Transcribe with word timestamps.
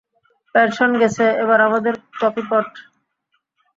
Pension 0.55 0.91
গেছে, 1.01 1.25
এবার 1.43 1.59
আমাদের 1.67 1.93
কফিপট। 2.21 2.67